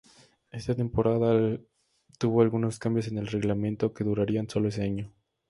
Esta 0.49 0.73
temporada 0.73 1.59
tuvo 2.17 2.41
algunos 2.41 2.79
cambios 2.79 3.07
en 3.09 3.19
el 3.19 3.27
reglamento 3.27 3.93
que 3.93 4.03
durarían 4.03 4.49
sólo 4.49 4.69
ese 4.69 4.81
año. 4.81 5.13